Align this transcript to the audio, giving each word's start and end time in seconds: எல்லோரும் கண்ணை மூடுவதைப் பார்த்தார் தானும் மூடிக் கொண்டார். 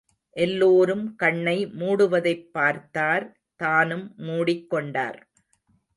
எல்லோரும் 0.35 1.15
கண்ணை 1.15 1.67
மூடுவதைப் 1.67 2.49
பார்த்தார் 2.51 3.39
தானும் 3.55 4.13
மூடிக் 4.17 4.69
கொண்டார். 4.69 5.19